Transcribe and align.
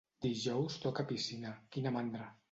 Dijous 0.25 0.77
toca 0.85 1.05
piscina; 1.11 1.51
quina 1.77 1.93
mandra. 1.99 2.31